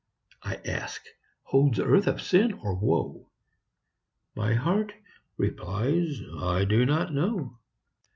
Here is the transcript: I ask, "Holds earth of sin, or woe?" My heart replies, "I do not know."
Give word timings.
I 0.41 0.55
ask, 0.65 0.99
"Holds 1.43 1.79
earth 1.79 2.07
of 2.07 2.23
sin, 2.23 2.53
or 2.53 2.73
woe?" 2.73 3.29
My 4.35 4.55
heart 4.55 4.93
replies, 5.37 6.19
"I 6.39 6.65
do 6.65 6.87
not 6.87 7.13
know." 7.13 7.59